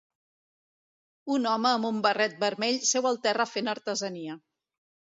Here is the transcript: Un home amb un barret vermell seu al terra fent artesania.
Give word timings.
Un 1.35 1.45
home 1.51 1.71
amb 1.73 1.87
un 1.91 2.01
barret 2.07 2.35
vermell 2.47 2.83
seu 2.95 3.13
al 3.13 3.23
terra 3.29 3.49
fent 3.55 3.73
artesania. 3.79 4.43